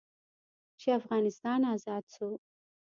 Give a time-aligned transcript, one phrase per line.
[0.79, 2.27] چې افغانستان ازاد سو.